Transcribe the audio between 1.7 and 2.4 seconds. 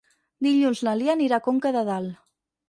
de Dalt.